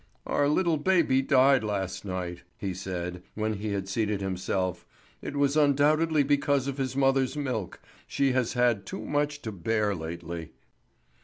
[0.25, 4.83] "Our little baby died last night," he said, when he had seated himself.
[5.21, 7.79] "It was undoubtedly because of his mother's milk.
[8.07, 10.53] She has had too much to bear lately."